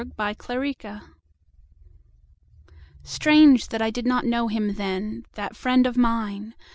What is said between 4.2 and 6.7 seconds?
know him then, That friend of mine!